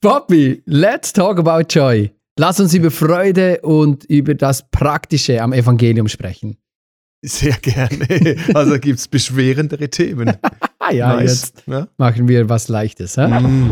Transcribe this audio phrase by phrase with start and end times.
[0.00, 2.12] Bobby, let's talk about joy.
[2.38, 6.56] Lass uns über Freude und über das Praktische am Evangelium sprechen.
[7.20, 8.36] Sehr gerne.
[8.54, 10.36] Also gibt es beschwerendere Themen.
[10.92, 11.52] ja, nice.
[11.52, 11.88] jetzt ja?
[11.96, 13.16] machen wir was Leichtes.
[13.16, 13.70] Mm.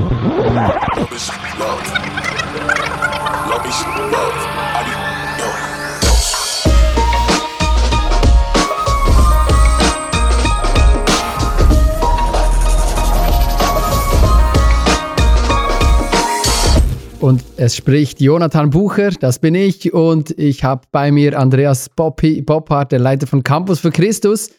[17.27, 19.93] Und es spricht Jonathan Bucher, das bin ich.
[19.93, 24.53] Und ich habe bei mir Andreas Boppard, der Leiter von Campus für Christus.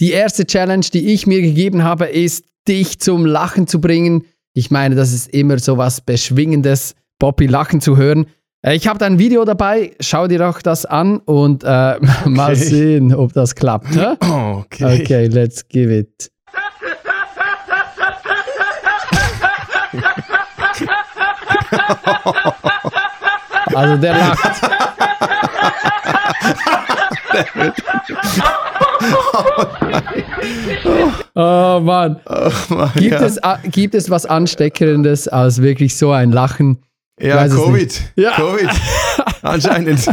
[0.00, 4.24] Die erste Challenge, die ich mir gegeben habe, ist, dich zum Lachen zu bringen.
[4.54, 8.24] Ich meine, das ist immer so was Beschwingendes, Bobby lachen zu hören.
[8.62, 11.66] Äh, ich habe da ein Video dabei, schau dir doch das an und äh,
[12.00, 12.30] okay.
[12.30, 13.88] mal sehen, ob das klappt.
[14.22, 15.02] Okay.
[15.02, 16.30] okay, let's give it.
[23.74, 24.56] Also der lacht.
[31.34, 32.20] oh Mann.
[32.24, 33.22] Oh Mann gibt, ja.
[33.22, 36.78] es, äh, gibt es was Ansteckendes als wirklich so ein Lachen?
[37.20, 38.00] Ja, Covid.
[38.16, 38.30] Ja.
[38.36, 38.70] Covid.
[39.42, 40.06] Anscheinend.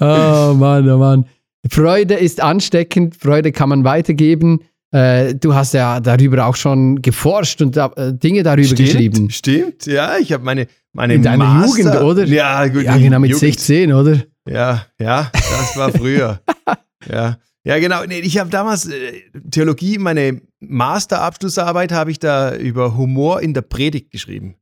[0.00, 1.24] oh Mann, oh Mann.
[1.70, 4.60] Freude ist ansteckend, Freude kann man weitergeben.
[4.90, 9.30] Äh, du hast ja darüber auch schon geforscht und äh, Dinge darüber stimmt, geschrieben.
[9.30, 12.24] Stimmt, ja, ich habe meine, meine In deiner Master, Jugend, oder?
[12.24, 12.84] Ja, gut.
[12.84, 13.54] Ja, genau, mit Jugend.
[13.54, 14.22] 16, oder?
[14.48, 16.40] Ja, ja, das war früher.
[17.10, 17.38] ja.
[17.64, 18.02] Ja, genau.
[18.06, 23.60] Nee, ich habe damals äh, Theologie, meine Masterabschlussarbeit habe ich da über Humor in der
[23.60, 24.54] Predigt geschrieben.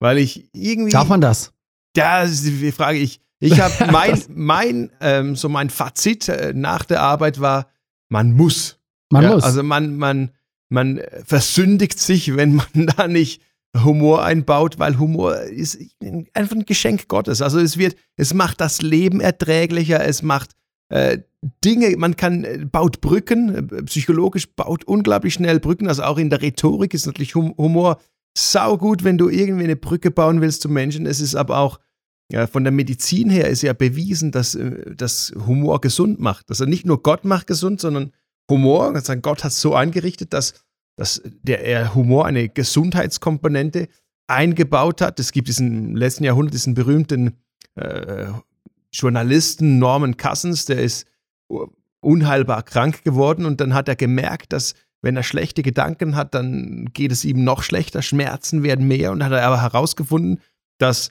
[0.00, 0.92] Weil ich irgendwie.
[0.92, 1.52] Darf man das?
[1.94, 2.98] Ja, das ist die Frage.
[2.98, 7.68] Ich, ich habe mein, mein, ähm, so mein Fazit äh, nach der Arbeit war,
[8.08, 8.78] man muss.
[9.14, 9.44] Man ja, muss.
[9.44, 10.30] Also man, man,
[10.68, 13.40] man versündigt sich, wenn man da nicht
[13.76, 15.78] Humor einbaut, weil Humor ist
[16.32, 17.40] einfach ein Geschenk Gottes.
[17.40, 20.50] Also es wird, es macht das Leben erträglicher, es macht
[20.88, 21.18] äh,
[21.64, 26.30] Dinge, man kann, äh, baut Brücken, äh, psychologisch baut unglaublich schnell Brücken, also auch in
[26.30, 28.00] der Rhetorik ist natürlich Humor
[28.36, 31.06] saugut, wenn du irgendwie eine Brücke bauen willst zu Menschen.
[31.06, 31.78] Es ist aber auch
[32.32, 34.58] ja, von der Medizin her ist ja bewiesen, dass,
[34.96, 36.46] dass Humor gesund macht.
[36.48, 38.12] Also nicht nur Gott macht gesund, sondern
[38.50, 40.64] Humor, also Gott hat es so eingerichtet, dass,
[40.96, 43.88] dass der Humor eine Gesundheitskomponente
[44.26, 45.18] eingebaut hat.
[45.20, 47.38] Es gibt diesen letzten Jahrhundert diesen berühmten
[47.74, 48.26] äh,
[48.92, 51.06] Journalisten Norman Cousins, der ist
[52.00, 56.90] unheilbar krank geworden und dann hat er gemerkt, dass wenn er schlechte Gedanken hat, dann
[56.92, 60.40] geht es ihm noch schlechter, Schmerzen werden mehr und hat er aber herausgefunden,
[60.78, 61.10] dass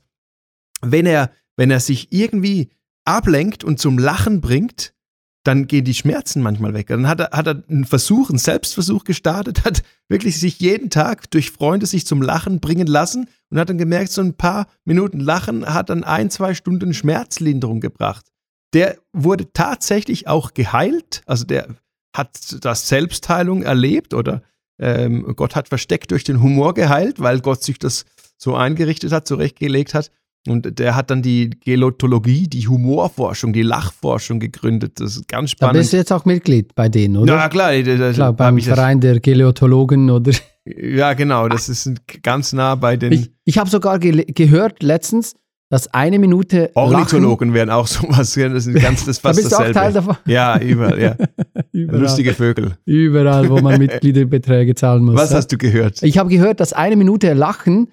[0.81, 2.71] wenn er, wenn er sich irgendwie
[3.05, 4.93] ablenkt und zum Lachen bringt,
[5.43, 6.87] dann gehen die Schmerzen manchmal weg.
[6.87, 11.29] Dann hat er, hat er einen Versuch, einen Selbstversuch gestartet, hat wirklich sich jeden Tag
[11.31, 15.19] durch Freunde sich zum Lachen bringen lassen und hat dann gemerkt, so ein paar Minuten
[15.19, 18.25] Lachen hat dann ein, zwei Stunden Schmerzlinderung gebracht.
[18.73, 21.67] Der wurde tatsächlich auch geheilt, also der
[22.15, 24.41] hat das Selbstheilung erlebt oder
[24.79, 28.05] ähm, Gott hat versteckt durch den Humor geheilt, weil Gott sich das
[28.37, 30.11] so eingerichtet hat, zurechtgelegt hat.
[30.47, 34.99] Und der hat dann die Gelotologie, die Humorforschung, die Lachforschung gegründet.
[34.99, 35.75] Das ist ganz spannend.
[35.75, 37.35] Da bist du jetzt auch Mitglied bei denen, oder?
[37.35, 37.71] Ja, klar.
[37.81, 40.33] Das, klar beim Verein der Geleotologen, oder?
[40.65, 41.47] Ja, genau.
[41.47, 41.93] Das ist
[42.23, 43.13] ganz nah bei den.
[43.13, 45.35] Ich, ich habe sogar ge gehört letztens,
[45.69, 46.71] dass eine Minute.
[46.73, 48.33] Ornithologen Lachen, wären auch sowas.
[48.33, 49.73] Das ist ganz das fast da bist dasselbe.
[49.73, 50.17] Du auch Teil davon?
[50.25, 51.15] Ja, überall, ja.
[51.71, 52.01] überall.
[52.01, 52.77] Lustige Vögel.
[52.85, 55.15] Überall, wo man Mitgliederbeträge zahlen muss.
[55.15, 55.37] Was ja?
[55.37, 56.03] hast du gehört?
[56.03, 57.91] Ich habe gehört, dass eine Minute Lachen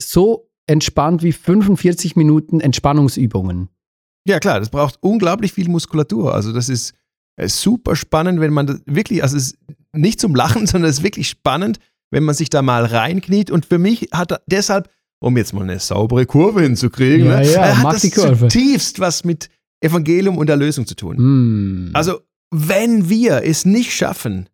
[0.00, 3.68] so entspannt wie 45 Minuten Entspannungsübungen.
[4.26, 6.34] Ja, klar, das braucht unglaublich viel Muskulatur.
[6.34, 6.94] Also, das ist
[7.36, 9.58] äh, super spannend, wenn man das wirklich, also es ist
[9.92, 11.78] nicht zum Lachen, sondern es ist wirklich spannend,
[12.10, 13.50] wenn man sich da mal reinkniet.
[13.50, 14.90] Und für mich hat deshalb,
[15.20, 19.48] um jetzt mal eine saubere Kurve hinzukriegen, ja, ne, ja, hat das zutiefst was mit
[19.80, 21.16] Evangelium und Erlösung zu tun.
[21.88, 21.90] Mm.
[21.94, 24.48] Also, wenn wir es nicht schaffen,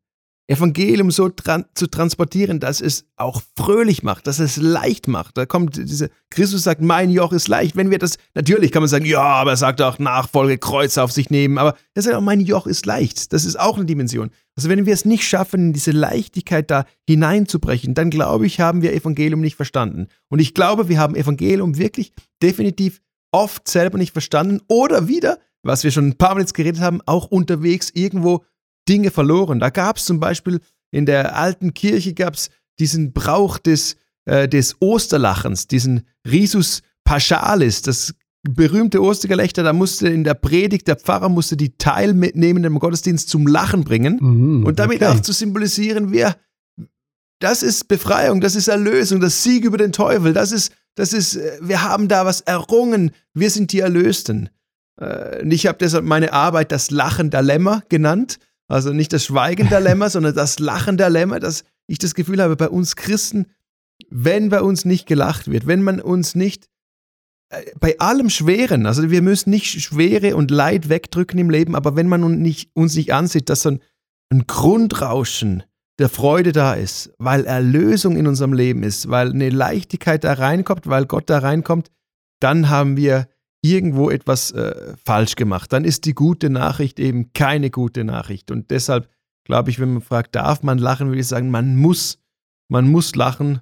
[0.48, 5.38] Evangelium so tran zu transportieren, dass es auch fröhlich macht, dass es leicht macht.
[5.38, 7.76] Da kommt diese, Christus sagt, mein Joch ist leicht.
[7.76, 11.12] Wenn wir das, natürlich kann man sagen, ja, aber er sagt auch Nachfolge, Kreuz auf
[11.12, 13.32] sich nehmen, aber er sagt auch, mein Joch ist leicht.
[13.32, 14.30] Das ist auch eine Dimension.
[14.56, 18.82] Also wenn wir es nicht schaffen, in diese Leichtigkeit da hineinzubrechen, dann glaube ich, haben
[18.82, 20.08] wir Evangelium nicht verstanden.
[20.28, 22.12] Und ich glaube, wir haben Evangelium wirklich
[22.42, 23.00] definitiv
[23.30, 27.00] oft selber nicht verstanden oder wieder, was wir schon ein paar Mal jetzt geredet haben,
[27.06, 28.44] auch unterwegs irgendwo
[28.88, 29.60] Dinge verloren.
[29.60, 33.96] Da gab es zum Beispiel in der alten Kirche gab es diesen Brauch des,
[34.26, 40.96] äh, des Osterlachens, diesen Risus Paschalis, das berühmte Ostergelächter, da musste in der Predigt, der
[40.96, 45.06] Pfarrer musste die teilnehmenden im Gottesdienst zum Lachen bringen mhm, und damit okay.
[45.06, 46.36] auch zu symbolisieren, wir,
[47.40, 51.36] das ist Befreiung, das ist Erlösung, das Sieg über den Teufel, das ist, das ist,
[51.36, 54.50] äh, wir haben da was errungen, wir sind die Erlösten.
[55.00, 58.38] Äh, ich habe deshalb meine Arbeit das Lachen der Lämmer genannt.
[58.72, 62.42] Also nicht das Schweigen der Lämmer, sondern das Lachen der Lämmer, dass ich das Gefühl
[62.42, 63.46] habe, bei uns Christen,
[64.08, 66.68] wenn bei uns nicht gelacht wird, wenn man uns nicht
[67.50, 71.96] äh, bei allem Schweren, also wir müssen nicht Schwere und Leid wegdrücken im Leben, aber
[71.96, 73.80] wenn man uns nicht, uns nicht ansieht, dass so ein,
[74.30, 75.64] ein Grundrauschen
[75.98, 80.86] der Freude da ist, weil Erlösung in unserem Leben ist, weil eine Leichtigkeit da reinkommt,
[80.86, 81.90] weil Gott da reinkommt,
[82.40, 83.28] dann haben wir
[83.62, 85.72] irgendwo etwas äh, falsch gemacht.
[85.72, 88.50] Dann ist die gute Nachricht eben keine gute Nachricht.
[88.50, 89.08] Und deshalb
[89.44, 92.18] glaube ich, wenn man fragt, darf man lachen, würde ich sagen, man muss,
[92.68, 93.60] man muss lachen,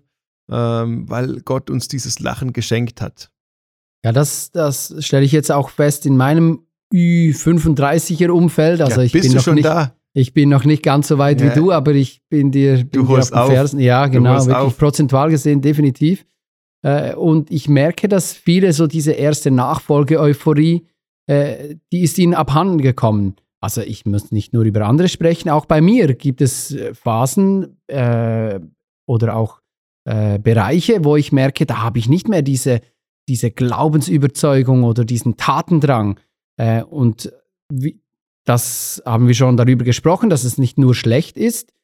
[0.51, 3.31] ähm, weil Gott uns dieses Lachen geschenkt hat.
[4.05, 8.81] Ja, das, das stelle ich jetzt auch fest in meinem Ü35er Umfeld.
[8.81, 9.95] Also ja, ich bist bin du noch schon nicht, da?
[10.13, 11.51] Ich bin noch nicht ganz so weit ja.
[11.51, 13.81] wie du, aber ich bin dir, bin du dir holst auf den Fersen.
[13.81, 14.79] Ja, genau, wirklich auf.
[14.79, 16.25] prozentual gesehen definitiv.
[16.83, 20.87] Äh, und ich merke, dass viele so diese erste Nachfolge-Euphorie,
[21.27, 23.37] äh, die ist ihnen abhanden gekommen.
[23.61, 27.77] Also ich muss nicht nur über andere sprechen, auch bei mir gibt es äh, Phasen
[29.07, 29.61] oder auch
[30.05, 32.81] Bereiche, wo ich merke, da habe ich nicht mehr diese,
[33.29, 36.19] diese Glaubensüberzeugung oder diesen Tatendrang.
[36.89, 37.33] Und
[38.45, 41.75] das haben wir schon darüber gesprochen, dass es nicht nur schlecht ist.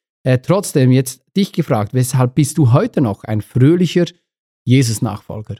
[0.43, 4.05] Trotzdem jetzt dich gefragt, weshalb bist du heute noch ein fröhlicher
[4.67, 5.55] Jesus-Nachfolger?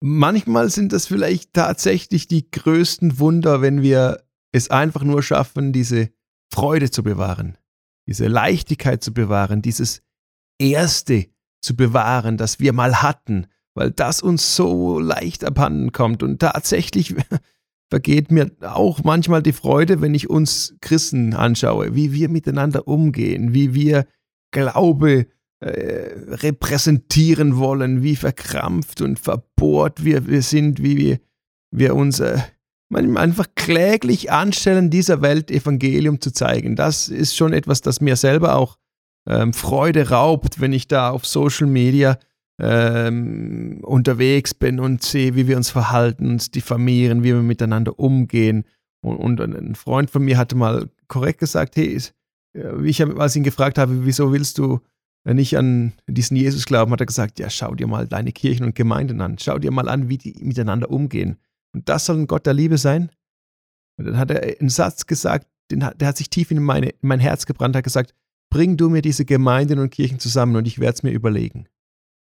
[0.00, 6.10] Manchmal sind das vielleicht tatsächlich die größten Wunder, wenn wir es einfach nur schaffen, diese
[6.52, 7.56] Freude zu bewahren,
[8.06, 10.02] diese Leichtigkeit zu bewahren, dieses
[10.58, 11.28] Erste
[11.62, 16.22] zu bewahren, das wir mal hatten, weil das uns so leicht abhanden kommt.
[16.22, 17.14] Und tatsächlich
[17.90, 23.54] vergeht mir auch manchmal die Freude, wenn ich uns Christen anschaue, wie wir miteinander umgehen,
[23.54, 24.06] wie wir
[24.50, 25.28] Glaube
[25.62, 31.20] äh, repräsentieren wollen, wie verkrampft und verbohrt wir, wir sind, wie wir,
[31.70, 32.38] wir uns äh,
[32.92, 36.74] einfach kläglich anstellen, dieser Welt Evangelium zu zeigen.
[36.74, 38.76] Das ist schon etwas, das mir selber auch
[39.28, 42.18] ähm, Freude raubt, wenn ich da auf Social Media
[42.60, 48.64] ähm, unterwegs bin und sehe, wie wir uns verhalten, uns diffamieren, wie wir miteinander umgehen.
[49.00, 52.00] Und, und ein Freund von mir hatte mal korrekt gesagt, hey,
[52.84, 54.80] ich habe, als ich ihn gefragt habe, wieso willst du
[55.24, 58.74] nicht an diesen Jesus glauben, hat er gesagt, ja, schau dir mal deine Kirchen und
[58.74, 61.36] Gemeinden an, schau dir mal an, wie die miteinander umgehen.
[61.72, 63.10] Und das soll ein Gott der Liebe sein?
[63.96, 67.08] Und dann hat er einen Satz gesagt, den, der hat sich tief in, meine, in
[67.08, 68.14] mein Herz gebrannt, hat gesagt,
[68.50, 71.66] bring du mir diese Gemeinden und Kirchen zusammen und ich werde es mir überlegen.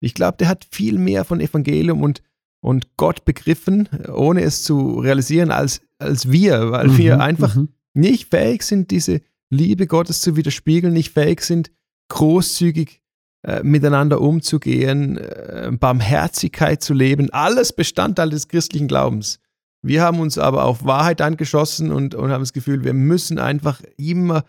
[0.02, 2.22] Ich glaube, der hat viel mehr von Evangelium und,
[2.62, 7.70] und Gott begriffen, ohne es zu realisieren, als, als wir, weil mhm, wir einfach mhm.
[7.94, 11.72] nicht fähig sind, diese Liebe Gottes zu widerspiegeln, nicht fähig sind,
[12.10, 13.02] großzügig
[13.46, 19.40] äh, miteinander umzugehen, äh, Barmherzigkeit zu leben, alles Bestandteil des christlichen Glaubens.
[19.82, 23.82] Wir haben uns aber auf Wahrheit angeschossen und, und haben das Gefühl, wir müssen einfach
[23.98, 24.46] immer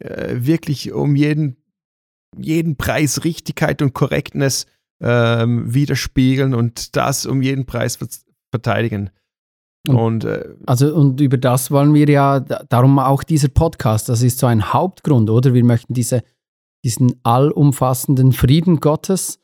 [0.00, 1.56] äh, wirklich um jeden,
[2.36, 4.66] jeden Preis Richtigkeit und Korrektness
[5.00, 7.98] ähm, widerspiegeln und das um jeden Preis
[8.50, 9.10] verteidigen.
[9.88, 14.38] Und, äh, also und über das wollen wir ja, darum auch dieser Podcast, das ist
[14.38, 15.54] so ein Hauptgrund, oder?
[15.54, 16.22] Wir möchten diese,
[16.84, 19.38] diesen allumfassenden Frieden Gottes,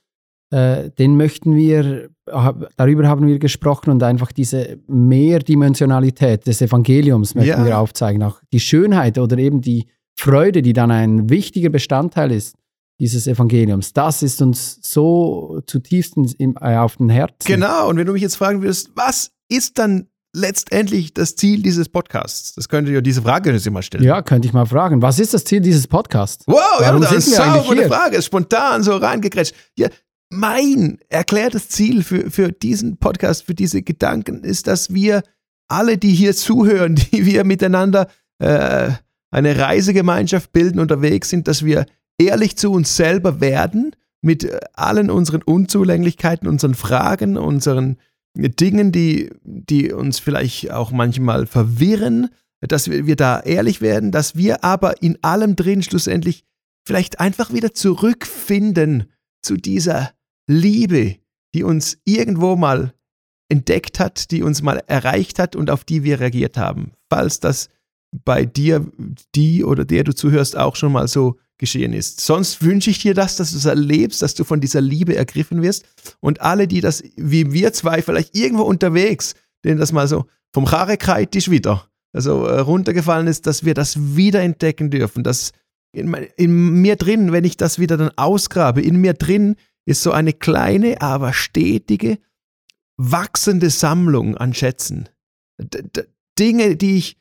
[0.50, 7.60] äh, den möchten wir, darüber haben wir gesprochen und einfach diese Mehrdimensionalität des Evangeliums möchten
[7.60, 7.66] ja.
[7.66, 9.86] wir aufzeigen, auch die Schönheit oder eben die
[10.18, 12.56] Freude, die dann ein wichtiger Bestandteil ist
[13.00, 13.92] dieses Evangeliums.
[13.92, 17.46] Das ist uns so zutiefst im, äh, auf den Herzen.
[17.46, 21.88] Genau, und wenn du mich jetzt fragen würdest, was ist dann letztendlich das Ziel dieses
[21.88, 22.54] Podcasts?
[22.54, 24.04] Das könnte ja diese Frage jetzt mal stellen.
[24.04, 25.02] Ja, könnte ich mal fragen.
[25.02, 26.44] Was ist das Ziel dieses Podcasts?
[26.46, 29.54] Wow, Warum ja, das ist eine Frage, spontan so reingekrätscht.
[29.76, 29.88] Ja,
[30.30, 35.22] mein erklärtes Ziel für, für diesen Podcast, für diese Gedanken ist, dass wir
[35.68, 38.08] alle, die hier zuhören, die wir miteinander
[38.38, 38.90] äh,
[39.30, 41.86] eine Reisegemeinschaft bilden, unterwegs sind, dass wir
[42.18, 47.98] ehrlich zu uns selber werden mit äh, allen unseren Unzulänglichkeiten, unseren Fragen, unseren
[48.34, 52.28] Dingen, die, die uns vielleicht auch manchmal verwirren,
[52.60, 56.44] dass wir, wir da ehrlich werden, dass wir aber in allem drin schlussendlich
[56.86, 59.10] vielleicht einfach wieder zurückfinden
[59.42, 60.12] zu dieser
[60.48, 61.16] Liebe,
[61.54, 62.94] die uns irgendwo mal
[63.48, 66.92] entdeckt hat, die uns mal erreicht hat und auf die wir reagiert haben.
[67.08, 67.68] Falls das
[68.12, 68.90] bei dir,
[69.34, 72.20] die oder der du zuhörst, auch schon mal so geschehen ist.
[72.20, 75.62] Sonst wünsche ich dir das, dass du es erlebst, dass du von dieser Liebe ergriffen
[75.62, 75.84] wirst
[76.20, 79.34] und alle, die das, wie wir zwei, vielleicht irgendwo unterwegs,
[79.64, 84.40] denen das mal so vom Charekreit wieder, also äh, runtergefallen ist, dass wir das wieder
[84.40, 85.52] entdecken dürfen, dass
[85.92, 90.12] in, in mir drin, wenn ich das wieder dann ausgrabe, in mir drin ist so
[90.12, 92.18] eine kleine, aber stetige,
[92.96, 95.08] wachsende Sammlung an Schätzen.
[95.58, 95.82] D
[96.38, 97.16] Dinge, die ich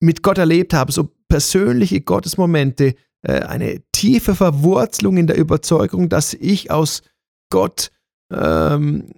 [0.00, 2.94] mit Gott erlebt habe, so persönliche Gottesmomente,
[3.26, 7.02] äh, eine tiefe Verwurzelung in der Überzeugung, dass ich aus
[7.50, 7.90] Gott
[8.32, 9.08] ähm,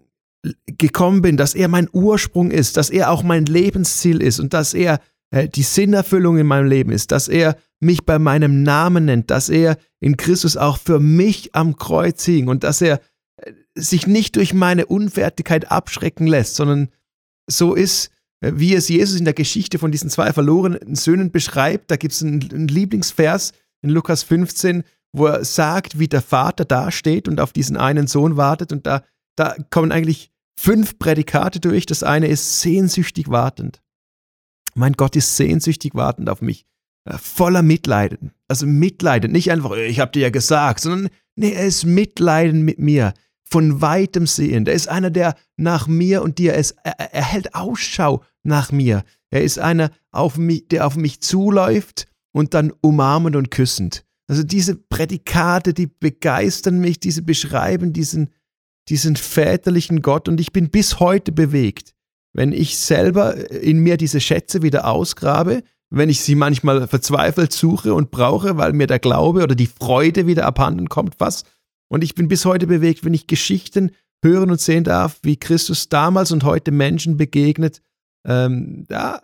[0.67, 4.73] gekommen bin, dass er mein Ursprung ist, dass er auch mein Lebensziel ist und dass
[4.73, 5.00] er
[5.31, 9.50] äh, die Sinnerfüllung in meinem Leben ist, dass er mich bei meinem Namen nennt, dass
[9.50, 13.00] er in Christus auch für mich am Kreuz hing und dass er
[13.37, 16.88] äh, sich nicht durch meine Unfertigkeit abschrecken lässt, sondern
[17.47, 18.11] so ist,
[18.41, 21.91] äh, wie es Jesus in der Geschichte von diesen zwei verlorenen Söhnen beschreibt.
[21.91, 26.65] Da gibt es einen, einen Lieblingsvers in Lukas 15, wo er sagt, wie der Vater
[26.65, 28.73] dasteht und auf diesen einen Sohn wartet.
[28.73, 29.03] Und da,
[29.37, 31.87] da kommen eigentlich fünf Prädikate durch.
[31.87, 33.81] Das eine ist sehnsüchtig wartend.
[34.75, 36.67] Mein Gott ist sehnsüchtig wartend auf mich.
[37.05, 38.33] Äh, voller Mitleiden.
[38.49, 39.33] Also Mitleiden.
[39.33, 43.15] Nicht einfach, ich habe dir ja gesagt, sondern nee, er ist Mitleiden mit mir.
[43.51, 44.69] Von weitem sehend.
[44.69, 46.77] Er ist einer, der nach mir und dir ist.
[46.85, 49.05] Er, er hält Ausschau nach mir.
[49.31, 54.04] Er ist einer, auf mich, der auf mich zuläuft und dann umarmend und küssend.
[54.28, 58.30] Also diese Prädikate, die begeistern mich, diese beschreiben diesen,
[58.88, 61.95] diesen väterlichen Gott und ich bin bis heute bewegt
[62.38, 67.95] wenn ich selber in mir diese Schätze wieder ausgrabe, wenn ich sie manchmal verzweifelt suche
[67.95, 71.45] und brauche, weil mir der Glaube oder die Freude wieder abhanden kommt, was.
[71.88, 73.92] Und ich bin bis heute bewegt, wenn ich Geschichten
[74.23, 77.80] hören und sehen darf, wie Christus damals und heute Menschen begegnet.
[78.26, 79.23] Ähm, da,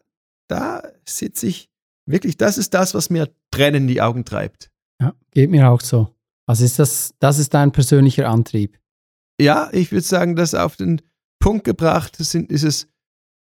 [0.48, 1.70] da sitze ich
[2.06, 4.70] wirklich, das ist das, was mir Tränen in die Augen treibt.
[5.00, 6.14] Ja, geht mir auch so.
[6.46, 8.78] Also ist das, das ist dein persönlicher Antrieb?
[9.40, 11.00] Ja, ich würde sagen, dass auf den
[11.40, 12.88] Punkt gebracht sind, ist es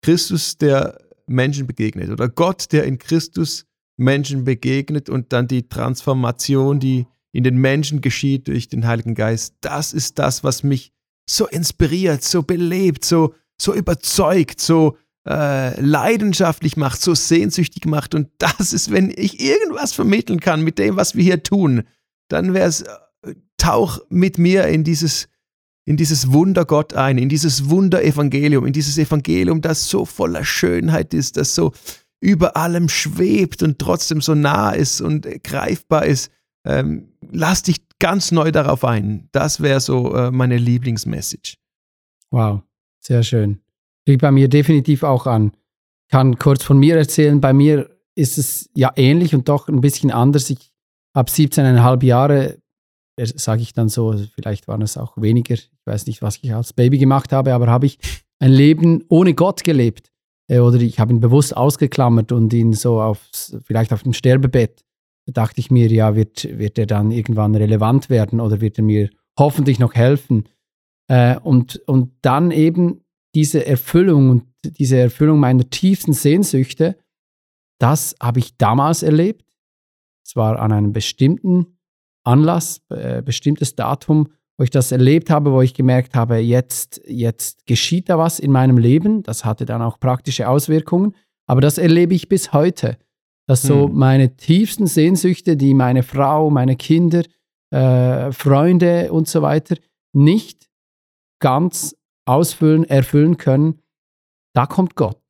[0.02, 3.66] Christus, der Menschen begegnet oder Gott, der in Christus
[3.96, 9.54] Menschen begegnet und dann die Transformation, die in den Menschen geschieht durch den Heiligen Geist.
[9.60, 10.92] Das ist das, was mich
[11.28, 18.14] so inspiriert, so belebt, so, so überzeugt, so äh, leidenschaftlich macht, so sehnsüchtig macht.
[18.14, 21.84] Und das ist, wenn ich irgendwas vermitteln kann mit dem, was wir hier tun,
[22.28, 25.28] dann wäre es, äh, tauch mit mir in dieses
[25.86, 31.12] in dieses Wunder Gott ein, in dieses Wunder-Evangelium, in dieses Evangelium, das so voller Schönheit
[31.12, 31.72] ist, das so
[32.20, 36.30] über allem schwebt und trotzdem so nah ist und greifbar ist.
[36.64, 39.28] Ähm, lass dich ganz neu darauf ein.
[39.32, 41.56] Das wäre so äh, meine Lieblingsmessage.
[42.30, 42.62] Wow,
[43.00, 43.63] sehr schön.
[44.06, 45.52] Liegt bei mir definitiv auch an.
[46.06, 47.40] Ich kann kurz von mir erzählen.
[47.40, 50.50] Bei mir ist es ja ähnlich und doch ein bisschen anders.
[50.50, 50.72] Ich
[51.14, 52.58] habe 17,5 Jahre
[53.16, 56.72] sage ich dann so, vielleicht waren es auch weniger, ich weiß nicht, was ich als
[56.72, 57.98] Baby gemacht habe, aber habe ich
[58.40, 60.10] ein Leben ohne Gott gelebt.
[60.48, 63.20] Äh, oder ich habe ihn bewusst ausgeklammert und ihn so auf,
[63.64, 64.84] vielleicht auf dem Sterbebett,
[65.26, 68.84] da dachte ich mir, ja, wird, wird er dann irgendwann relevant werden oder wird er
[68.84, 69.08] mir
[69.38, 70.48] hoffentlich noch helfen?
[71.08, 73.03] Äh, und, und dann eben
[73.34, 74.44] diese Erfüllung und
[74.78, 76.96] diese Erfüllung meiner tiefsten Sehnsüchte,
[77.78, 79.44] das habe ich damals erlebt.
[80.24, 81.78] Es war an einem bestimmten
[82.24, 87.66] Anlass, äh, bestimmtes Datum, wo ich das erlebt habe, wo ich gemerkt habe, jetzt, jetzt
[87.66, 89.22] geschieht da was in meinem Leben.
[89.22, 91.14] Das hatte dann auch praktische Auswirkungen.
[91.46, 92.96] Aber das erlebe ich bis heute.
[93.46, 93.94] Dass so hm.
[93.94, 97.24] meine tiefsten Sehnsüchte, die meine Frau, meine Kinder,
[97.70, 99.76] äh, Freunde und so weiter
[100.14, 100.70] nicht
[101.40, 103.80] ganz ausfüllen, erfüllen können,
[104.54, 105.20] da kommt Gott.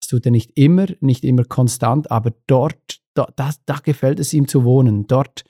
[0.00, 4.32] Das tut er nicht immer, nicht immer konstant, aber dort, da, da, da gefällt es
[4.32, 5.06] ihm zu wohnen.
[5.06, 5.44] Dort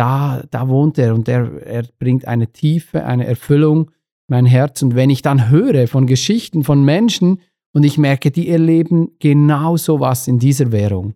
[0.00, 3.94] da, da wohnt er und er, er bringt eine Tiefe, eine Erfüllung in
[4.28, 4.80] mein Herz.
[4.82, 7.40] Und wenn ich dann höre von Geschichten von Menschen
[7.72, 11.14] und ich merke, die erleben genau so was in dieser Währung,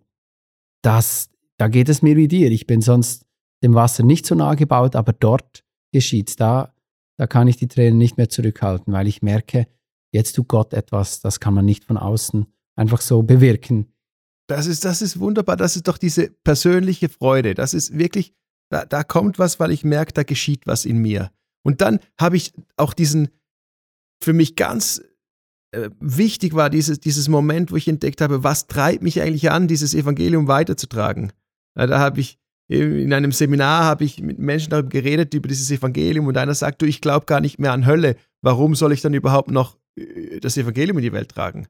[0.83, 2.51] das, da geht es mir wie dir.
[2.51, 3.25] Ich bin sonst
[3.63, 6.35] dem Wasser nicht so nahe gebaut, aber dort geschieht es.
[6.35, 6.74] Da,
[7.17, 9.67] da kann ich die Tränen nicht mehr zurückhalten, weil ich merke,
[10.11, 12.45] jetzt tut Gott etwas, das kann man nicht von außen
[12.75, 13.93] einfach so bewirken.
[14.47, 15.57] Das ist, das ist wunderbar.
[15.57, 17.53] Das ist doch diese persönliche Freude.
[17.55, 18.33] Das ist wirklich
[18.69, 21.31] da, da kommt was, weil ich merke, da geschieht was in mir.
[21.63, 23.29] Und dann habe ich auch diesen,
[24.21, 25.01] für mich ganz
[25.71, 29.67] äh, wichtig war dieses, dieses Moment, wo ich entdeckt habe, was treibt mich eigentlich an,
[29.67, 31.31] dieses Evangelium weiterzutragen.
[31.75, 36.27] Da habe ich in einem Seminar habe ich mit Menschen darüber geredet, über dieses Evangelium
[36.27, 38.15] und einer sagt, du, ich glaube gar nicht mehr an Hölle.
[38.41, 41.67] Warum soll ich dann überhaupt noch äh, das Evangelium in die Welt tragen?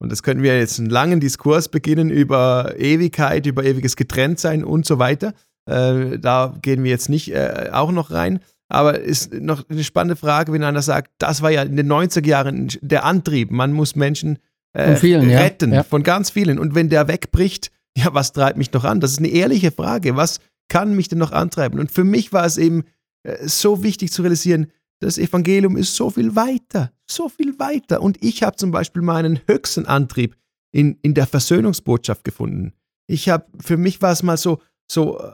[0.00, 4.86] Und das können wir jetzt einen langen Diskurs beginnen über Ewigkeit, über ewiges Getrenntsein und
[4.86, 5.34] so weiter.
[5.66, 8.40] Äh, da gehen wir jetzt nicht äh, auch noch rein.
[8.68, 12.26] Aber ist noch eine spannende Frage, wenn einer sagt, das war ja in den 90er
[12.26, 13.50] Jahren der Antrieb.
[13.50, 14.38] Man muss Menschen
[14.74, 15.78] äh, vielen, retten, ja.
[15.78, 15.82] Ja.
[15.82, 16.58] von ganz vielen.
[16.58, 19.00] Und wenn der wegbricht, ja, was treibt mich noch an?
[19.00, 20.16] Das ist eine ehrliche Frage.
[20.16, 21.80] Was, kann mich denn noch antreiben?
[21.80, 22.84] Und für mich war es eben
[23.24, 28.02] äh, so wichtig zu realisieren, das Evangelium ist so viel weiter, so viel weiter.
[28.02, 30.36] Und ich habe zum Beispiel meinen höchsten Antrieb
[30.72, 32.72] in, in der Versöhnungsbotschaft gefunden.
[33.06, 35.30] Ich habe, für mich war es mal so, so äh,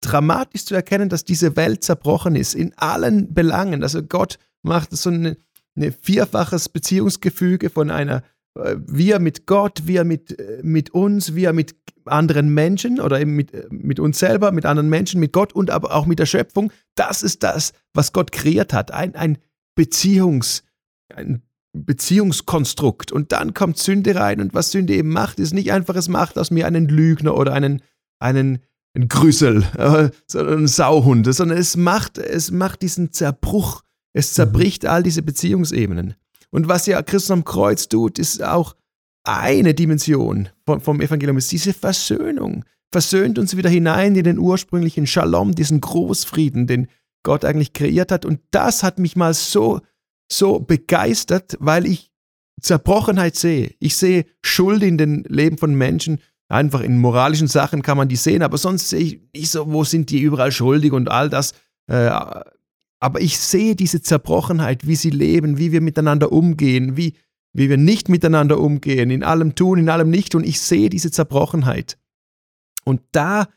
[0.00, 3.82] dramatisch zu erkennen, dass diese Welt zerbrochen ist, in allen Belangen.
[3.82, 5.36] Also Gott macht so ein
[6.00, 8.22] vierfaches Beziehungsgefüge von einer
[8.56, 13.34] äh, wir mit Gott, wir mit, äh, mit uns, wir mit anderen Menschen oder eben
[13.34, 16.26] mit, äh, mit uns selber, mit anderen Menschen, mit Gott und aber auch mit der
[16.26, 16.72] Schöpfung.
[16.94, 18.92] Das ist das, was Gott kreiert hat.
[18.92, 19.38] Ein, ein,
[19.76, 20.64] Beziehungs,
[21.14, 23.12] ein Beziehungskonstrukt.
[23.12, 24.40] Und dann kommt Sünde rein.
[24.40, 27.52] Und was Sünde eben macht, ist nicht einfach, es macht aus mir einen Lügner oder
[27.52, 27.82] einen,
[28.18, 28.58] einen,
[28.94, 33.82] einen Grüssel, äh, sondern einen Sauhund, sondern es macht, es macht diesen Zerbruch.
[34.12, 34.88] Es zerbricht mhm.
[34.88, 36.14] all diese Beziehungsebenen.
[36.56, 38.76] Und was ja Christus am Kreuz tut, ist auch
[39.24, 42.64] eine Dimension vom, vom Evangelium, ist diese Versöhnung.
[42.90, 46.88] Versöhnt uns wieder hinein in den ursprünglichen Shalom, diesen Großfrieden, den
[47.22, 48.24] Gott eigentlich kreiert hat.
[48.24, 49.82] Und das hat mich mal so,
[50.32, 52.10] so begeistert, weil ich
[52.62, 53.74] Zerbrochenheit sehe.
[53.78, 56.20] Ich sehe Schuld in den Leben von Menschen.
[56.48, 59.84] Einfach in moralischen Sachen kann man die sehen, aber sonst sehe ich nicht so, wo
[59.84, 61.52] sind die überall schuldig und all das.
[61.86, 62.08] Äh,
[63.00, 67.14] aber ich sehe diese Zerbrochenheit, wie sie leben, wie wir miteinander umgehen, wie,
[67.52, 70.34] wie wir nicht miteinander umgehen, in allem tun, in allem nicht.
[70.34, 71.98] Und ich sehe diese Zerbrochenheit.
[72.84, 73.48] Und da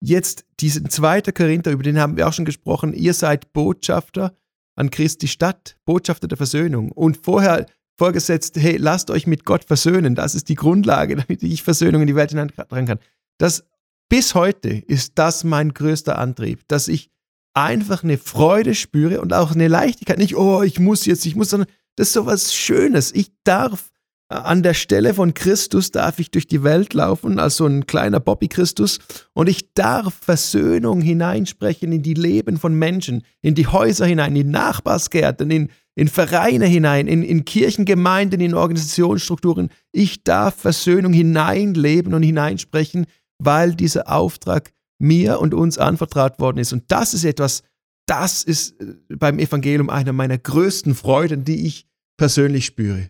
[0.00, 4.34] jetzt diesen zweiten Korinther, über den haben wir auch schon gesprochen, ihr seid Botschafter
[4.76, 6.90] an Christi Stadt, Botschafter der Versöhnung.
[6.90, 7.66] Und vorher
[7.96, 10.14] vorgesetzt, hey, lasst euch mit Gott versöhnen.
[10.14, 12.98] Das ist die Grundlage, damit ich Versöhnung in die Welt hineintragen kann.
[13.38, 13.66] Das
[14.08, 17.10] bis heute ist das mein größter Antrieb, dass ich
[17.54, 20.18] einfach eine Freude spüre und auch eine Leichtigkeit.
[20.18, 23.12] Nicht, oh, ich muss jetzt, ich muss, sondern das ist so was Schönes.
[23.12, 23.90] Ich darf
[24.30, 27.86] äh, an der Stelle von Christus darf ich durch die Welt laufen, als so ein
[27.86, 28.98] kleiner Bobby Christus,
[29.34, 34.50] und ich darf Versöhnung hineinsprechen in die Leben von Menschen, in die Häuser hinein, in
[34.50, 39.70] Nachbarsgärten, in, in Vereine hinein, in, in Kirchengemeinden, in Organisationsstrukturen.
[39.92, 43.06] Ich darf Versöhnung hineinleben und hineinsprechen,
[43.38, 44.70] weil dieser Auftrag
[45.00, 46.72] mir und uns anvertraut worden ist.
[46.72, 47.62] Und das ist etwas,
[48.06, 51.86] das ist äh, beim Evangelium eine meiner größten Freuden, die ich
[52.16, 53.08] persönlich spüre.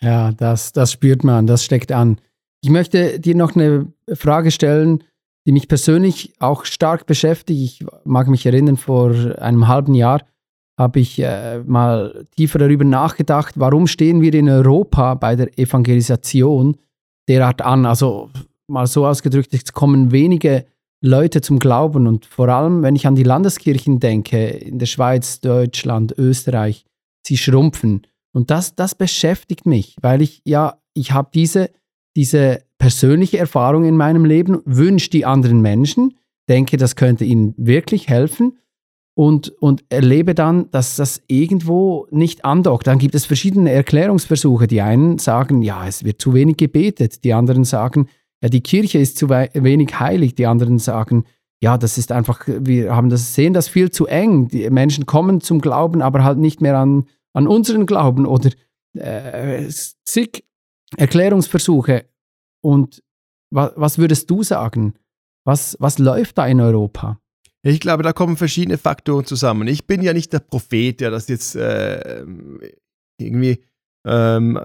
[0.00, 2.18] Ja, das, das spürt man, das steckt an.
[2.62, 5.02] Ich möchte dir noch eine Frage stellen,
[5.46, 7.60] die mich persönlich auch stark beschäftigt.
[7.60, 10.22] Ich mag mich erinnern, vor einem halben Jahr
[10.78, 16.76] habe ich äh, mal tiefer darüber nachgedacht, warum stehen wir in Europa bei der Evangelisation
[17.28, 17.86] derart an?
[17.86, 18.30] Also
[18.66, 20.64] mal so ausgedrückt, es kommen wenige
[21.04, 22.06] Leute zum Glauben.
[22.06, 26.86] Und vor allem, wenn ich an die Landeskirchen denke, in der Schweiz, Deutschland, Österreich,
[27.26, 28.06] sie schrumpfen.
[28.32, 31.70] Und das, das beschäftigt mich, weil ich, ja, ich habe diese,
[32.16, 36.14] diese persönliche Erfahrung in meinem Leben, wünsche die anderen Menschen,
[36.48, 38.58] denke, das könnte ihnen wirklich helfen
[39.14, 42.86] und, und erlebe dann, dass das irgendwo nicht andockt.
[42.86, 44.66] Dann gibt es verschiedene Erklärungsversuche.
[44.66, 47.24] Die einen sagen, ja, es wird zu wenig gebetet.
[47.24, 48.08] Die anderen sagen,
[48.44, 50.34] ja, die Kirche ist zu wenig heilig.
[50.34, 51.24] Die anderen sagen,
[51.62, 54.48] ja, das ist einfach, wir haben das sehen das viel zu eng.
[54.48, 58.50] Die Menschen kommen zum Glauben, aber halt nicht mehr an, an unseren Glauben oder
[58.98, 59.66] äh,
[60.04, 60.44] zig
[60.98, 62.04] Erklärungsversuche.
[62.62, 63.02] Und
[63.50, 64.92] wa was würdest du sagen?
[65.46, 67.18] Was, was läuft da in Europa?
[67.62, 69.68] Ich glaube, da kommen verschiedene Faktoren zusammen.
[69.68, 72.26] Ich bin ja nicht der Prophet, der das jetzt äh,
[73.18, 73.64] irgendwie
[74.06, 74.60] ähm,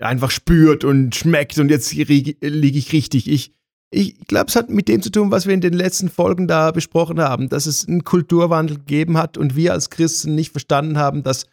[0.00, 3.28] einfach spürt und schmeckt und jetzt liege ich richtig.
[3.28, 3.52] Ich,
[3.90, 6.70] ich glaube, es hat mit dem zu tun, was wir in den letzten Folgen da
[6.70, 11.22] besprochen haben, dass es einen Kulturwandel gegeben hat und wir als Christen nicht verstanden haben,
[11.22, 11.46] dass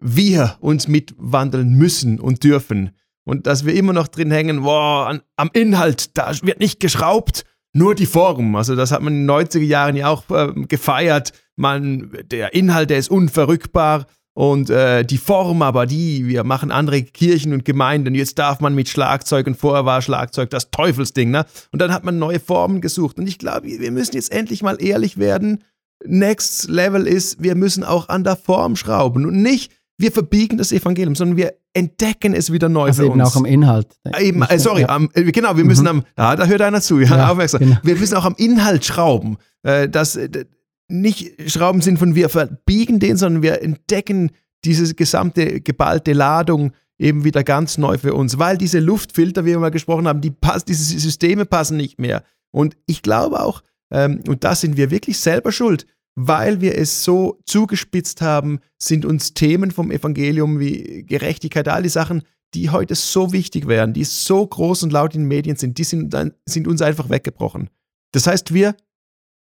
[0.00, 2.90] wir uns mitwandeln müssen und dürfen.
[3.24, 7.44] Und dass wir immer noch drin hängen, boah, an, am Inhalt, da wird nicht geschraubt,
[7.72, 8.56] nur die Form.
[8.56, 11.32] Also das hat man in den 90er Jahren ja auch äh, gefeiert.
[11.56, 17.02] Man, der Inhalt, der ist unverrückbar und äh, die Form aber, die, wir machen andere
[17.02, 21.44] Kirchen und Gemeinden, jetzt darf man mit Schlagzeug und vorher war Schlagzeug das Teufelsding, ne?
[21.70, 23.18] Und dann hat man neue Formen gesucht.
[23.18, 25.62] Und ich glaube, wir müssen jetzt endlich mal ehrlich werden.
[26.04, 30.72] Next Level ist, wir müssen auch an der Form schrauben und nicht, wir verbiegen das
[30.72, 33.30] Evangelium, sondern wir entdecken es wieder neu also für eben uns.
[33.30, 33.86] auch am Inhalt.
[34.18, 34.88] Eben, äh, sorry, ja.
[34.88, 35.88] am, äh, genau, wir müssen mhm.
[35.88, 37.60] am, ah, da hört einer zu, ja, ja aufmerksam.
[37.60, 37.76] Genau.
[37.82, 39.36] Wir müssen auch am Inhalt schrauben.
[39.62, 40.46] Äh, das, äh,
[40.92, 44.30] nicht Schrauben sind von wir verbiegen den, sondern wir entdecken
[44.64, 49.58] diese gesamte geballte Ladung eben wieder ganz neu für uns, weil diese Luftfilter, wie wir
[49.58, 52.22] mal gesprochen haben, die pass, diese Systeme passen nicht mehr.
[52.52, 57.02] Und ich glaube auch, ähm, und da sind wir wirklich selber schuld, weil wir es
[57.02, 62.22] so zugespitzt haben, sind uns Themen vom Evangelium wie Gerechtigkeit, all die Sachen,
[62.54, 65.84] die heute so wichtig wären, die so groß und laut in den Medien sind, die
[65.84, 66.14] sind,
[66.46, 67.70] sind uns einfach weggebrochen.
[68.12, 68.76] Das heißt, wir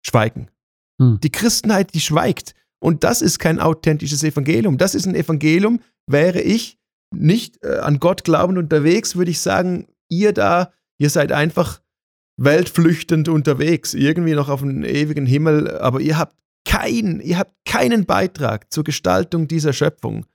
[0.01, 0.49] schweigen.
[1.01, 1.19] Hm.
[1.21, 2.53] Die Christenheit, die schweigt.
[2.79, 4.77] Und das ist kein authentisches Evangelium.
[4.77, 6.77] Das ist ein Evangelium, wäre ich
[7.13, 11.81] nicht äh, an Gott glaubend unterwegs, würde ich sagen, ihr da, ihr seid einfach
[12.37, 18.05] weltflüchtend unterwegs, irgendwie noch auf dem ewigen Himmel, aber ihr habt keinen, ihr habt keinen
[18.05, 20.25] Beitrag zur Gestaltung dieser Schöpfung.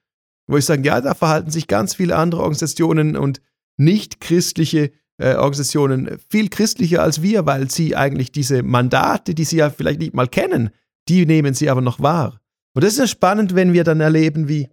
[0.49, 3.41] Wo ich sage, ja, da verhalten sich ganz viele andere Organisationen und
[3.77, 9.59] nicht christliche äh, Organisationen viel christlicher als wir, weil sie eigentlich diese Mandate, die sie
[9.59, 10.71] ja vielleicht nicht mal kennen,
[11.09, 12.41] die nehmen sie aber noch wahr.
[12.75, 14.69] Und das ist ja spannend, wenn wir dann erleben, wie,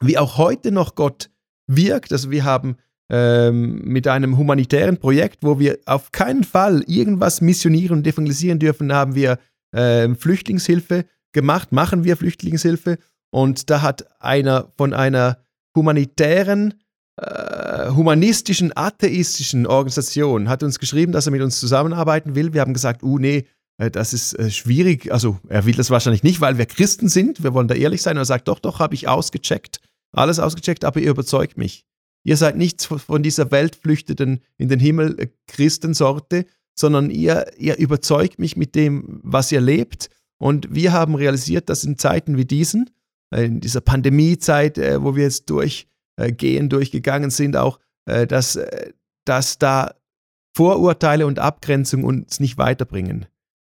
[0.00, 1.30] wie auch heute noch Gott
[1.66, 2.12] wirkt.
[2.12, 2.76] Also wir haben
[3.10, 8.92] ähm, mit einem humanitären Projekt, wo wir auf keinen Fall irgendwas missionieren und evangelisieren dürfen,
[8.92, 9.38] haben wir
[9.74, 12.98] ähm, Flüchtlingshilfe gemacht, machen wir Flüchtlingshilfe.
[13.30, 15.38] Und da hat einer von einer
[15.74, 16.74] humanitären,
[17.16, 17.24] äh,
[17.96, 22.52] humanistischen, atheistischen Organisation hat uns geschrieben, dass er mit uns zusammenarbeiten will.
[22.52, 23.46] Wir haben gesagt, uh, nee,
[23.78, 25.12] äh, das ist äh, schwierig.
[25.12, 27.42] Also er will das wahrscheinlich nicht, weil wir Christen sind.
[27.42, 28.16] Wir wollen da ehrlich sein.
[28.16, 29.80] Und er sagt, doch, doch, habe ich ausgecheckt.
[30.12, 31.84] Alles ausgecheckt, aber ihr überzeugt mich.
[32.24, 36.46] Ihr seid nicht von dieser weltflüchteten in den Himmel äh, Christensorte,
[36.78, 40.10] sondern ihr, ihr überzeugt mich mit dem, was ihr lebt.
[40.38, 42.90] Und wir haben realisiert, dass in Zeiten wie diesen,
[43.30, 45.48] in dieser Pandemiezeit, wo wir jetzt
[46.16, 48.58] durchgehen, durchgegangen sind, auch, dass,
[49.24, 49.94] dass da
[50.56, 53.26] Vorurteile und Abgrenzung uns nicht weiterbringen.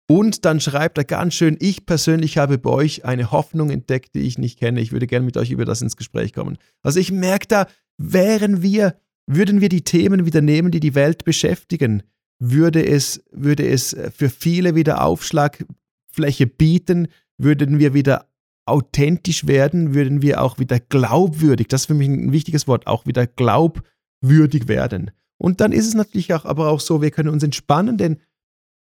[0.09, 4.21] Und dann schreibt er ganz schön, ich persönlich habe bei euch eine Hoffnung entdeckt, die
[4.21, 4.81] ich nicht kenne.
[4.81, 6.59] Ich würde gerne mit euch über das ins Gespräch kommen.
[6.83, 7.67] Also ich merke da,
[7.99, 8.95] wären wir,
[9.27, 12.05] würden wir die Themen wieder nehmen, die die Welt beschäftigen,
[12.39, 18.29] würde es, würde es für viele wieder Aufschlagfläche bieten, würden wir wieder
[18.67, 23.07] authentisch werden, würden wir auch wieder glaubwürdig, das ist für mich ein wichtiges Wort, auch
[23.07, 25.13] wieder glaubwürdig werden.
[25.39, 28.19] Und dann ist es natürlich auch aber auch so, wir können uns entspannen, denn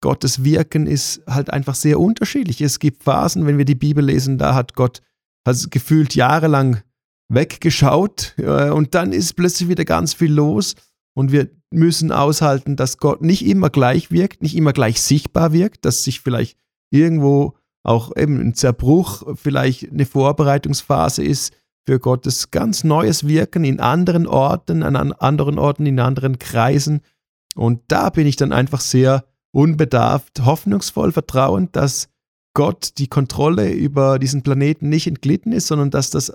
[0.02, 2.60] Gottes Wirken ist halt einfach sehr unterschiedlich.
[2.60, 5.02] Es gibt Phasen, wenn wir die Bibel lesen, da hat Gott
[5.44, 6.82] also gefühlt jahrelang
[7.28, 10.74] weggeschaut und dann ist plötzlich wieder ganz viel los
[11.14, 15.84] und wir müssen aushalten, dass Gott nicht immer gleich wirkt, nicht immer gleich sichtbar wirkt,
[15.84, 16.56] dass sich vielleicht
[16.90, 21.54] irgendwo auch eben ein Zerbruch, vielleicht eine Vorbereitungsphase ist
[21.86, 27.00] für Gottes ganz neues Wirken in anderen Orten, an anderen Orten, in anderen Kreisen.
[27.54, 32.08] Und da bin ich dann einfach sehr unbedarft, hoffnungsvoll vertrauend, dass
[32.54, 36.32] Gott die Kontrolle über diesen Planeten nicht entglitten ist, sondern dass das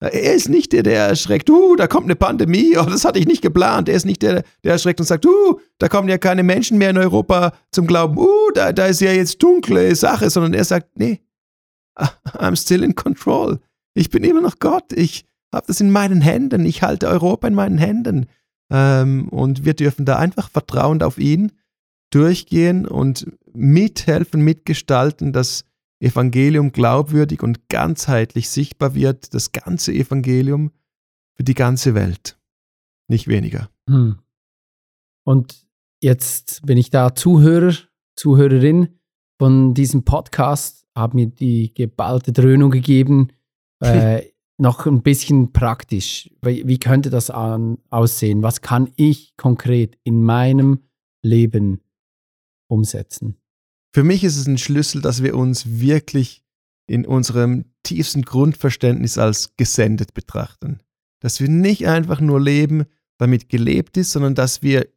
[0.00, 3.26] er ist nicht der, der erschreckt, uh, da kommt eine Pandemie, oh, das hatte ich
[3.26, 3.88] nicht geplant.
[3.88, 6.90] Er ist nicht der, der erschreckt und sagt, uh, da kommen ja keine Menschen mehr
[6.90, 10.98] in Europa zum Glauben, uh, da, da ist ja jetzt dunkle Sache, sondern er sagt,
[10.98, 11.20] nee,
[11.98, 13.60] I'm still in control.
[13.94, 14.92] Ich bin immer noch Gott.
[14.94, 16.64] Ich habe das in meinen Händen.
[16.64, 18.26] Ich halte Europa in meinen Händen.
[18.70, 21.52] Ähm, und wir dürfen da einfach vertrauend auf ihn
[22.10, 25.64] durchgehen und mithelfen, mitgestalten, dass
[26.00, 30.72] Evangelium glaubwürdig und ganzheitlich sichtbar wird, das ganze Evangelium
[31.36, 32.38] für die ganze Welt.
[33.08, 33.70] Nicht weniger.
[33.88, 34.18] Hm.
[35.24, 35.66] Und
[36.00, 37.74] jetzt bin ich da Zuhörer,
[38.16, 38.98] Zuhörerin
[39.38, 43.28] von diesem Podcast, habe mir die geballte Dröhnung gegeben.
[43.82, 46.28] Äh, noch ein bisschen praktisch.
[46.42, 48.42] Wie, wie könnte das an, aussehen?
[48.42, 50.80] Was kann ich konkret in meinem
[51.22, 51.80] Leben
[52.68, 53.39] umsetzen.
[53.92, 56.44] Für mich ist es ein Schlüssel, dass wir uns wirklich
[56.86, 60.80] in unserem tiefsten Grundverständnis als gesendet betrachten.
[61.20, 62.86] Dass wir nicht einfach nur leben,
[63.18, 64.88] damit gelebt ist, sondern dass wir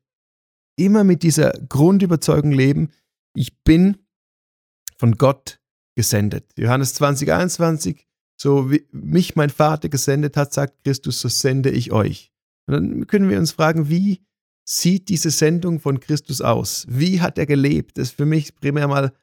[0.75, 2.89] immer mit dieser Grundüberzeugung leben,
[3.35, 3.97] ich bin
[4.97, 5.59] von Gott
[5.95, 6.45] gesendet.
[6.57, 8.07] Johannes 20, 21,
[8.39, 12.31] so wie mich mein Vater gesendet hat, sagt Christus, so sende ich euch.
[12.67, 14.25] Und dann können wir uns fragen, wie
[14.65, 16.85] sieht diese Sendung von Christus aus?
[16.89, 17.97] Wie hat er gelebt?
[17.97, 19.13] Das ist für mich primär mal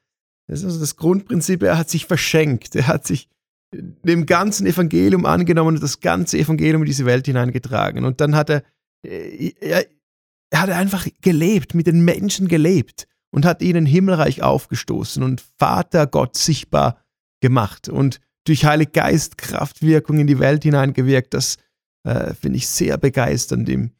[0.47, 1.63] das, also das Grundprinzip.
[1.63, 2.75] Er hat sich verschenkt.
[2.75, 3.29] Er hat sich
[3.73, 8.05] dem ganzen Evangelium angenommen und das ganze Evangelium in diese Welt hineingetragen.
[8.05, 8.63] Und dann hat er,
[9.05, 9.85] äh, er,
[10.49, 16.05] er hat einfach gelebt, mit den Menschen gelebt und hat ihnen Himmelreich aufgestoßen und Vater
[16.05, 17.01] Gott sichtbar
[17.41, 21.33] gemacht und durch Heilig Geist Kraftwirkung in die Welt hineingewirkt.
[21.33, 21.57] Das
[22.03, 23.91] äh, finde ich sehr begeisternd im,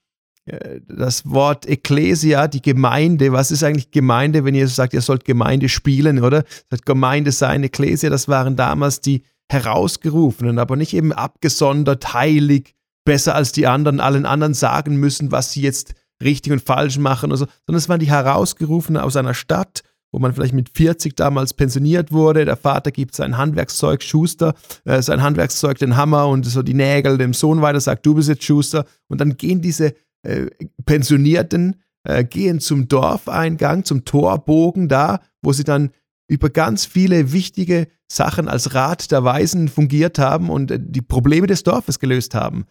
[0.87, 5.69] das Wort Ecclesia, die Gemeinde, was ist eigentlich Gemeinde, wenn ihr sagt, ihr sollt Gemeinde
[5.69, 6.43] spielen, oder?
[6.69, 12.73] Sagt Gemeinde sein, Ecclesia, das waren damals die Herausgerufenen, aber nicht eben abgesondert, heilig,
[13.05, 17.31] besser als die anderen, allen anderen sagen müssen, was sie jetzt richtig und falsch machen,
[17.31, 21.15] oder so, sondern es waren die Herausgerufenen aus einer Stadt, wo man vielleicht mit 40
[21.15, 22.45] damals pensioniert wurde.
[22.45, 27.17] Der Vater gibt sein Handwerkszeug, Schuster, äh, sein Handwerkszeug, den Hammer und so die Nägel
[27.17, 28.85] dem Sohn weiter, sagt, du bist jetzt Schuster.
[29.07, 30.47] Und dann gehen diese äh,
[30.85, 35.91] Pensionierten äh, gehen zum Dorfeingang, zum Torbogen da, wo sie dann
[36.27, 41.47] über ganz viele wichtige Sachen als Rat der Weisen fungiert haben und äh, die Probleme
[41.47, 42.65] des Dorfes gelöst haben.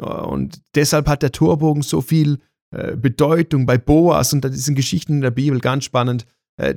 [0.00, 2.40] Und deshalb hat der Torbogen so viel
[2.74, 6.26] äh, Bedeutung bei Boas und diesen Geschichten in der Bibel, ganz spannend.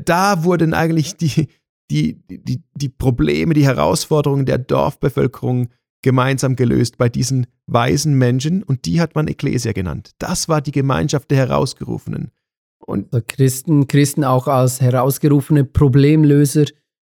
[0.06, 1.50] Da wurden eigentlich die,
[1.92, 5.70] die, die, die Probleme, die Herausforderungen der Dorfbevölkerung
[6.02, 10.12] gemeinsam gelöst bei diesen weisen Menschen und die hat man Ekklesia genannt.
[10.20, 12.32] Das war die Gemeinschaft der Herausgerufenen.
[12.80, 16.66] Und also Christen, Christen auch als herausgerufene Problemlöser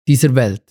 [0.08, 0.62] dieser Welt.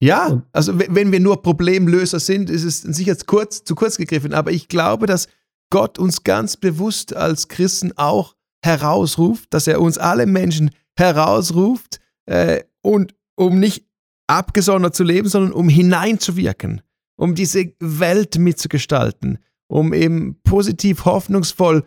[0.00, 4.50] Ja, also wenn wir nur Problemlöser sind, ist es sicher kurz, zu kurz gegriffen, aber
[4.50, 5.28] ich glaube, dass
[5.70, 8.34] Gott uns ganz bewusst als Christen auch
[8.64, 13.86] herausruft, dass er uns alle Menschen herausruft äh, und um nicht
[14.26, 16.82] abgesondert zu leben, sondern um hineinzuwirken,
[17.16, 21.84] um diese Welt mitzugestalten, um eben positiv, hoffnungsvoll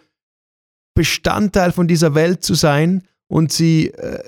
[0.93, 4.23] Bestandteil von dieser Welt zu sein und sie äh,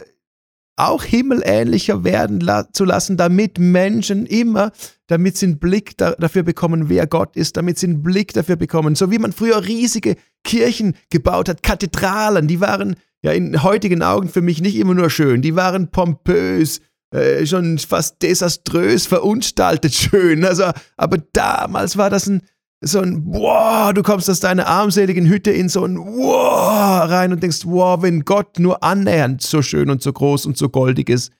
[0.80, 4.72] auch himmelähnlicher werden la zu lassen, damit Menschen immer,
[5.08, 8.56] damit sie einen Blick da dafür bekommen, wer Gott ist, damit sie einen Blick dafür
[8.56, 14.02] bekommen, so wie man früher riesige Kirchen gebaut hat, Kathedralen, die waren ja in heutigen
[14.04, 16.80] Augen für mich nicht immer nur schön, die waren pompös,
[17.12, 20.46] äh, schon fast desaströs verunstaltet schön.
[20.46, 22.42] Also, aber damals war das ein
[22.82, 27.44] so ein Wow, du kommst aus deiner armseligen Hütte in so ein Wow rein und
[27.44, 31.34] denkst, wow, wenn Gott nur annähernd so schön und so groß und so goldig ist,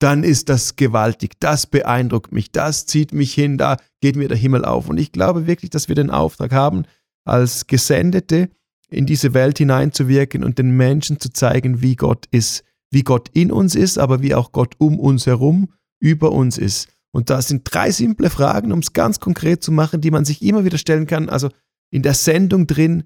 [0.00, 4.36] dann ist das gewaltig, das beeindruckt mich, das zieht mich hin, da geht mir der
[4.36, 4.88] Himmel auf.
[4.88, 6.84] Und ich glaube wirklich, dass wir den Auftrag haben,
[7.24, 8.50] als Gesendete
[8.90, 13.50] in diese Welt hineinzuwirken und den Menschen zu zeigen, wie Gott ist, wie Gott in
[13.50, 16.88] uns ist, aber wie auch Gott um uns herum über uns ist.
[17.10, 20.42] Und da sind drei simple Fragen, um es ganz konkret zu machen, die man sich
[20.42, 21.28] immer wieder stellen kann.
[21.28, 21.48] Also
[21.90, 23.04] in der Sendung drin,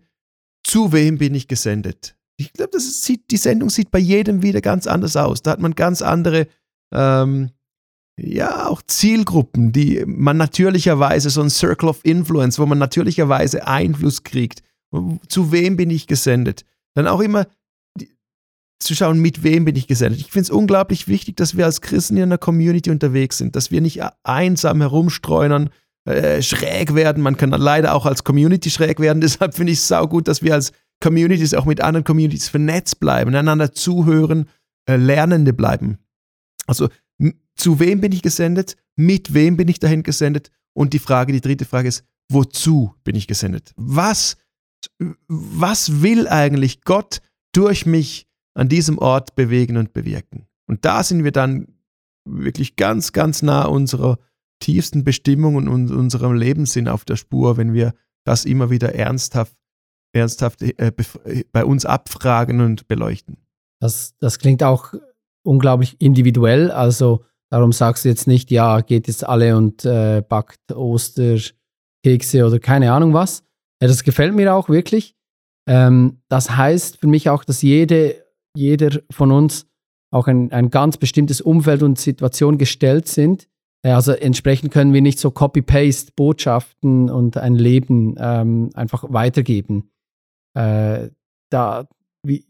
[0.64, 2.16] zu wem bin ich gesendet?
[2.36, 2.78] Ich glaube,
[3.30, 5.42] die Sendung sieht bei jedem wieder ganz anders aus.
[5.42, 6.48] Da hat man ganz andere,
[6.92, 7.50] ähm,
[8.18, 14.22] ja, auch Zielgruppen, die man natürlicherweise, so ein Circle of Influence, wo man natürlicherweise Einfluss
[14.22, 14.62] kriegt.
[15.28, 16.64] Zu wem bin ich gesendet?
[16.94, 17.46] Dann auch immer
[18.78, 20.20] zu schauen, mit wem bin ich gesendet.
[20.20, 23.70] Ich finde es unglaublich wichtig, dass wir als Christen in einer Community unterwegs sind, dass
[23.70, 25.70] wir nicht einsam herumstreunern,
[26.04, 27.22] äh, schräg werden.
[27.22, 29.20] Man kann leider auch als Community schräg werden.
[29.22, 33.34] Deshalb finde ich es saugut, dass wir als Communities auch mit anderen Communities vernetzt bleiben,
[33.34, 34.48] einander zuhören,
[34.88, 35.98] äh, Lernende bleiben.
[36.66, 36.88] Also
[37.56, 38.76] zu wem bin ich gesendet?
[38.96, 40.50] Mit wem bin ich dahin gesendet?
[40.74, 43.72] Und die Frage, die dritte Frage ist, wozu bin ich gesendet?
[43.76, 44.36] Was,
[45.28, 47.20] was will eigentlich Gott
[47.52, 48.26] durch mich
[48.56, 50.46] an diesem Ort bewegen und bewirken.
[50.66, 51.68] Und da sind wir dann
[52.24, 54.18] wirklich ganz, ganz nah unserer
[54.60, 57.92] tiefsten Bestimmung und unserem Lebenssinn auf der Spur, wenn wir
[58.24, 59.54] das immer wieder ernsthaft,
[60.12, 60.92] ernsthaft äh,
[61.52, 63.36] bei uns abfragen und beleuchten.
[63.80, 64.94] Das, das klingt auch
[65.44, 66.70] unglaublich individuell.
[66.70, 72.58] Also darum sagst du jetzt nicht, ja, geht jetzt alle und äh, backt Osterkekse oder
[72.58, 73.44] keine Ahnung was.
[73.82, 75.14] Ja, das gefällt mir auch wirklich.
[75.68, 78.25] Ähm, das heißt für mich auch, dass jede
[78.56, 79.66] jeder von uns
[80.10, 83.48] auch ein, ein ganz bestimmtes Umfeld und Situation gestellt sind.
[83.82, 89.90] Äh, also entsprechend können wir nicht so Copy-Paste Botschaften und ein Leben ähm, einfach weitergeben.
[90.54, 91.10] Äh,
[91.50, 91.88] da,
[92.22, 92.46] wie,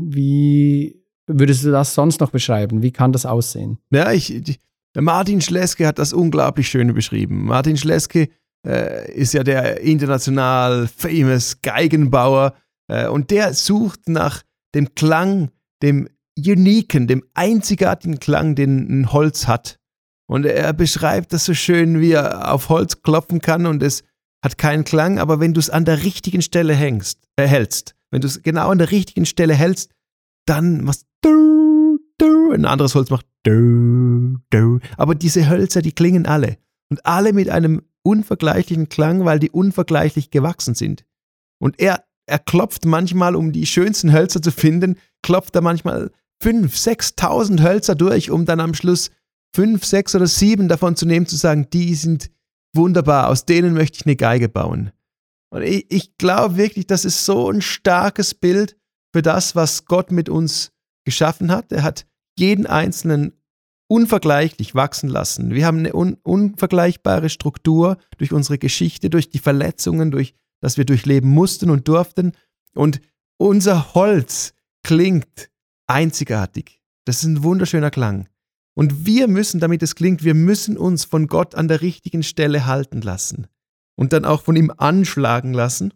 [0.00, 2.82] wie würdest du das sonst noch beschreiben?
[2.82, 3.78] Wie kann das aussehen?
[3.90, 4.58] Ja, ich,
[4.94, 7.46] der Martin Schleske hat das unglaublich schön beschrieben.
[7.46, 8.28] Martin Schleske
[8.66, 12.54] äh, ist ja der international famous Geigenbauer
[12.88, 14.42] äh, und der sucht nach
[14.74, 15.50] dem Klang,
[15.82, 19.78] dem uniken, dem einzigartigen Klang, den ein Holz hat.
[20.26, 24.02] Und er beschreibt das so schön, wie er auf Holz klopfen kann und es
[24.42, 28.20] hat keinen Klang, aber wenn du es an der richtigen Stelle hängst, äh, hältst, wenn
[28.20, 29.90] du es genau an der richtigen Stelle hältst,
[30.46, 34.80] dann machst du, du, ein anderes Holz macht du, du.
[34.96, 36.58] Aber diese Hölzer, die klingen alle.
[36.90, 41.04] Und alle mit einem unvergleichlichen Klang, weil die unvergleichlich gewachsen sind.
[41.58, 46.10] Und er er klopft manchmal, um die schönsten Hölzer zu finden, klopft er manchmal
[46.42, 49.10] fünf, sechstausend Hölzer durch, um dann am Schluss
[49.54, 52.30] fünf, sechs oder sieben davon zu nehmen, zu sagen, die sind
[52.74, 54.90] wunderbar, aus denen möchte ich eine Geige bauen.
[55.50, 58.76] Und ich, ich glaube wirklich, das ist so ein starkes Bild
[59.14, 60.72] für das, was Gott mit uns
[61.04, 61.70] geschaffen hat.
[61.70, 62.06] Er hat
[62.36, 63.32] jeden Einzelnen
[63.86, 65.54] unvergleichlich wachsen lassen.
[65.54, 70.34] Wir haben eine un unvergleichbare Struktur durch unsere Geschichte, durch die Verletzungen, durch
[70.64, 72.32] das wir durchleben mussten und durften.
[72.74, 73.02] Und
[73.36, 75.50] unser Holz klingt
[75.86, 76.80] einzigartig.
[77.04, 78.30] Das ist ein wunderschöner Klang.
[78.74, 82.64] Und wir müssen, damit es klingt, wir müssen uns von Gott an der richtigen Stelle
[82.64, 83.46] halten lassen
[83.94, 85.92] und dann auch von ihm anschlagen lassen.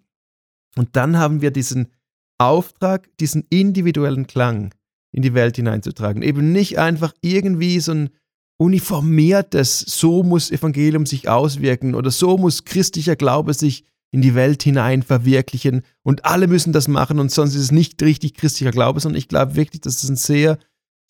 [0.77, 1.89] Und dann haben wir diesen
[2.37, 4.75] Auftrag, diesen individuellen Klang
[5.13, 6.21] in die Welt hineinzutragen.
[6.21, 8.11] Eben nicht einfach irgendwie so ein
[8.59, 14.63] uniformiertes, so muss Evangelium sich auswirken oder so muss christlicher Glaube sich in die Welt
[14.63, 15.83] hinein verwirklichen.
[16.03, 19.29] Und alle müssen das machen und sonst ist es nicht richtig christlicher Glaube, sondern ich
[19.29, 20.59] glaube wirklich, das ist eine sehr,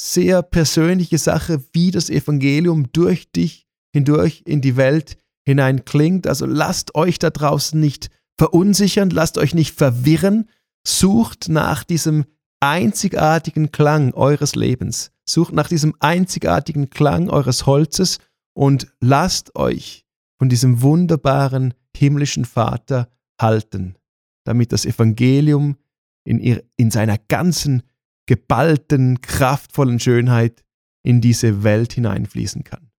[0.00, 6.26] sehr persönliche Sache, wie das Evangelium durch dich hindurch in die Welt hinein klingt.
[6.26, 10.48] Also lasst euch da draußen nicht verunsichern, lasst euch nicht verwirren,
[10.86, 12.24] sucht nach diesem
[12.60, 18.18] einzigartigen Klang eures Lebens, sucht nach diesem einzigartigen Klang eures Holzes
[18.54, 20.04] und lasst euch
[20.38, 23.96] von diesem wunderbaren himmlischen Vater halten,
[24.44, 25.76] damit das Evangelium
[26.24, 27.82] in, ihr, in seiner ganzen
[28.26, 30.64] geballten, kraftvollen Schönheit
[31.02, 32.90] in diese Welt hineinfließen kann.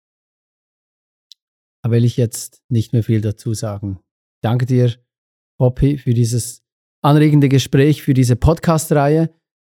[1.83, 4.01] Da will ich jetzt nicht mehr viel dazu sagen.
[4.43, 4.95] Danke dir,
[5.59, 6.63] Poppy, für dieses
[7.03, 9.31] anregende Gespräch, für diese Podcast-Reihe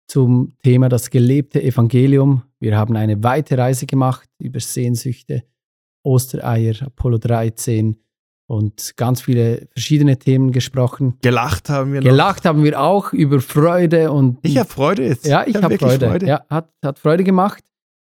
[0.09, 2.43] zum Thema das gelebte Evangelium.
[2.61, 5.45] Wir haben eine weite Reise gemacht über Sehnsüchte,
[6.05, 7.97] Ostereier, Apollo 13
[8.47, 11.19] und ganz viele verschiedene Themen gesprochen.
[11.23, 12.09] Gelacht haben wir noch.
[12.09, 14.39] Gelacht haben wir auch über Freude und.
[14.43, 15.27] Ich habe Freude jetzt.
[15.27, 16.09] Ja, ich, ich habe hab Freude.
[16.09, 16.27] Freude.
[16.27, 17.65] Ja, hat, hat Freude gemacht.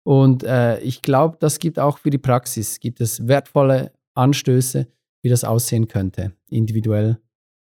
[0.02, 4.86] Und äh, ich glaube, das gibt auch für die Praxis, gibt es wertvolle Anstöße,
[5.22, 7.18] wie das aussehen könnte, individuell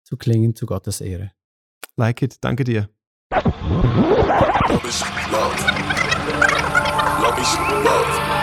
[0.04, 1.32] zu klingen zu Gottes Ehre.
[1.98, 2.90] Like it, danke dir.
[3.32, 5.56] Love is love.
[7.22, 8.41] Love is love.